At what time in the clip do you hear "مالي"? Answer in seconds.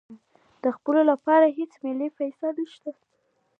1.83-2.07